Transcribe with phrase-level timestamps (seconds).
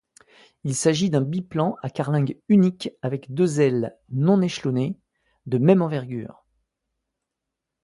[0.63, 4.97] Il s'agit d'un biplan à carlingue unique avec deux ailes non-échelonnées,
[5.45, 6.43] de même envergure.